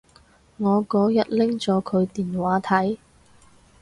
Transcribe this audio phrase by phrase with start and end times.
[0.57, 2.97] 我嗰日拎咗佢電話睇